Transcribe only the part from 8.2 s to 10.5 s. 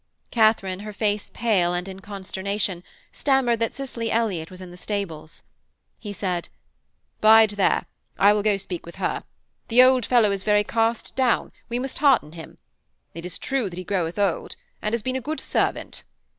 will go speak with her. The old fellow is